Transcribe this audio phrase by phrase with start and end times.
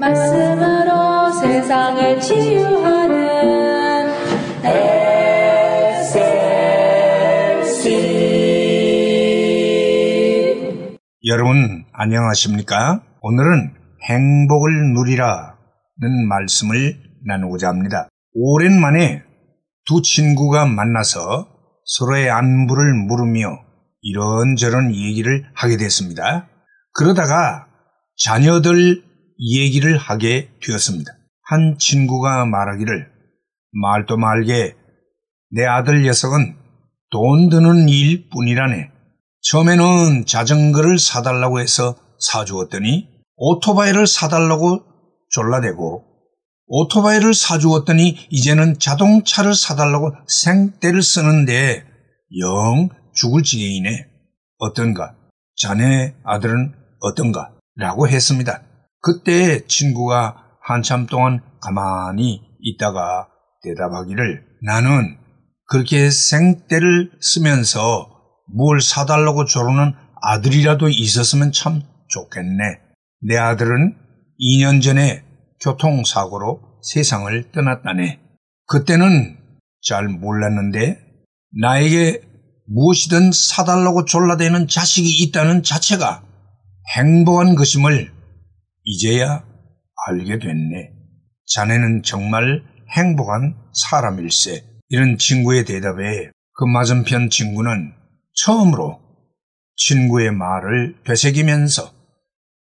[0.00, 4.08] 말씀으로 세상을 치유하는
[7.60, 7.90] SLC
[11.26, 13.02] 여러분 안녕하십니까?
[13.20, 13.74] 오늘은
[14.08, 16.96] 행복을 누리라는 말씀을
[17.26, 18.08] 나누고자 합니다.
[18.32, 19.22] 오랜만에
[19.84, 21.46] 두 친구가 만나서
[21.84, 23.50] 서로의 안부를 물으며
[24.00, 26.48] 이런저런 얘기를 하게 됐습니다.
[26.94, 27.66] 그러다가
[28.16, 29.09] 자녀들
[29.40, 31.12] 얘기를 하게 되었습니다.
[31.42, 33.08] 한 친구가 말하기를
[33.72, 34.76] 말도 말게
[35.50, 36.56] 내 아들 녀석은
[37.10, 38.90] 돈 드는 일 뿐이라네.
[39.42, 44.84] 처음에는 자전거를 사달라고 해서 사주었더니 오토바이를 사달라고
[45.30, 46.04] 졸라대고
[46.66, 51.84] 오토바이를 사주었더니 이제는 자동차를 사달라고 생떼를 쓰는데
[52.38, 54.06] 영 죽을 지경이네.
[54.58, 55.16] 어떤가?
[55.56, 57.52] 자네 아들은 어떤가?
[57.74, 58.62] 라고 했습니다.
[59.00, 63.28] 그때 친구가 한참 동안 가만히 있다가
[63.62, 65.16] 대답하기를 나는
[65.66, 68.10] 그렇게 생떼를 쓰면서
[68.54, 72.80] 뭘 사달라고 조르는 아들이라도 있었으면 참 좋겠네.
[73.22, 73.96] 내 아들은
[74.40, 75.24] 2년 전에
[75.62, 78.20] 교통사고로 세상을 떠났다네.
[78.66, 79.38] 그때는
[79.82, 80.98] 잘 몰랐는데
[81.60, 82.22] 나에게
[82.66, 86.22] 무엇이든 사달라고 졸라대는 자식이 있다는 자체가
[86.96, 88.19] 행복한 것임을
[88.84, 89.44] 이제야
[90.06, 90.92] 알게 됐네.
[91.46, 92.62] 자네는 정말
[92.96, 94.64] 행복한 사람일세.
[94.88, 97.92] 이런 친구의 대답에 그 맞은편 친구는
[98.34, 99.00] 처음으로
[99.76, 101.92] 친구의 말을 되새기면서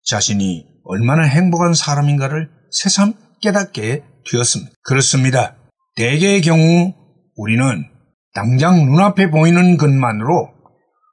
[0.05, 4.71] 자신이 얼마나 행복한 사람인가를 새삼 깨닫게 되었습니다.
[4.83, 5.55] 그렇습니다.
[5.95, 6.93] 대개의 경우
[7.35, 7.85] 우리는
[8.33, 10.49] 당장 눈앞에 보이는 것만으로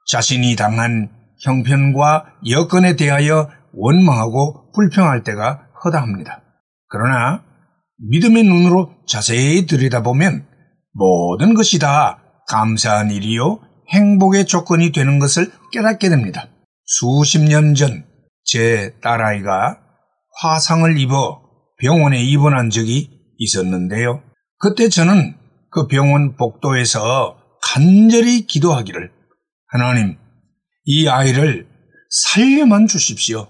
[0.09, 1.09] 자신이 당한
[1.43, 6.41] 형편과 여건에 대하여 원망하고 불평할 때가 허다합니다.
[6.87, 7.43] 그러나
[8.09, 10.47] 믿음의 눈으로 자세히 들여다보면
[10.93, 16.47] 모든 것이 다 감사한 일이요 행복의 조건이 되는 것을 깨닫게 됩니다.
[16.85, 18.09] 수십 년 전
[18.51, 19.77] 제 딸아이가
[20.41, 21.39] 화상을 입어
[21.77, 24.23] 병원에 입원한 적이 있었는데요.
[24.57, 25.35] 그때 저는
[25.69, 29.11] 그 병원 복도에서 간절히 기도하기를
[29.67, 30.17] 하나님,
[30.85, 31.67] 이 아이를
[32.09, 33.47] 살려만 주십시오.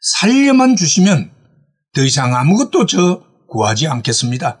[0.00, 1.30] 살려만 주시면
[1.94, 4.60] 더 이상 아무것도 저 구하지 않겠습니다.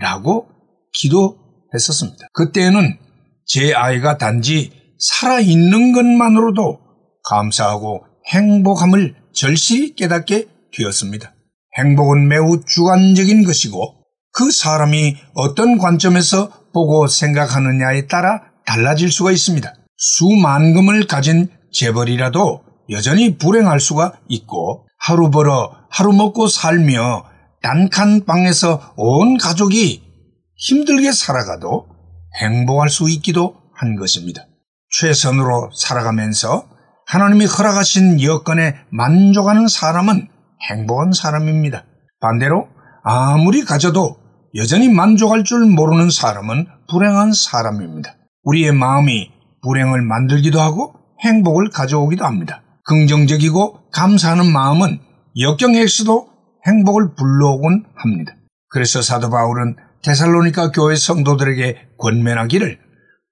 [0.00, 0.48] 라고
[0.92, 2.28] 기도했었습니다.
[2.32, 2.98] 그때는
[3.46, 6.80] 제 아이가 단지 살아있는 것만으로도
[7.28, 11.32] 감사하고 행복함을 절실히 깨닫게 되었습니다.
[11.78, 13.94] 행복은 매우 주관적인 것이고
[14.32, 19.72] 그 사람이 어떤 관점에서 보고 생각하느냐에 따라 달라질 수가 있습니다.
[19.96, 27.24] 수만금을 가진 재벌이라도 여전히 불행할 수가 있고 하루 벌어 하루 먹고 살며
[27.62, 30.02] 단칸 방에서 온 가족이
[30.56, 31.86] 힘들게 살아가도
[32.40, 34.42] 행복할 수 있기도 한 것입니다.
[34.90, 36.64] 최선으로 살아가면서
[37.06, 40.28] 하나님이 허락하신 여건에 만족하는 사람은
[40.70, 41.84] 행복한 사람입니다.
[42.20, 42.68] 반대로
[43.04, 44.16] 아무리 가져도
[44.54, 48.16] 여전히 만족할 줄 모르는 사람은 불행한 사람입니다.
[48.44, 49.30] 우리의 마음이
[49.62, 52.62] 불행을 만들기도 하고 행복을 가져오기도 합니다.
[52.88, 55.00] 긍정적이고 감사하는 마음은
[55.38, 56.28] 역경에서도
[56.66, 58.34] 행복을 불러오곤 합니다.
[58.70, 62.78] 그래서 사도 바울은 테살로니카 교회 성도들에게 권면하기를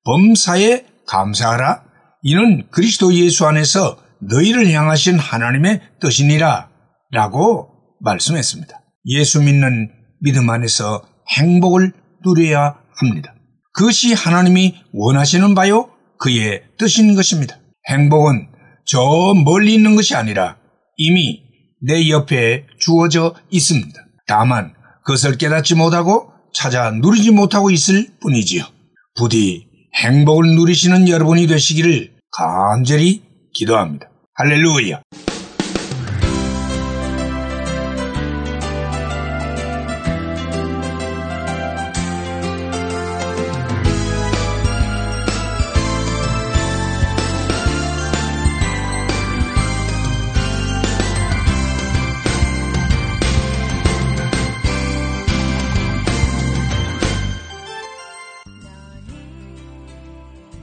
[0.05, 1.85] 범사에 감사하라.
[2.23, 6.69] 이는 그리스도 예수 안에서 너희를 향하신 하나님의 뜻이니라.
[7.13, 8.81] 라고 말씀했습니다.
[9.07, 9.91] 예수 믿는
[10.21, 11.03] 믿음 안에서
[11.39, 11.93] 행복을
[12.25, 13.35] 누려야 합니다.
[13.73, 17.59] 그것이 하나님이 원하시는 바요 그의 뜻인 것입니다.
[17.89, 18.56] 행복은
[18.87, 20.57] 저 멀리 있는 것이 아니라
[20.97, 21.43] 이미
[21.81, 23.95] 내 옆에 주어져 있습니다.
[24.27, 24.75] 다만
[25.05, 28.65] 그것을 깨닫지 못하고 찾아 누리지 못하고 있을 뿐이지요.
[29.17, 33.23] 부디 행복을 누리시는 여러분이 되시기를 간절히
[33.55, 34.09] 기도합니다.
[34.35, 35.03] 할렐루야.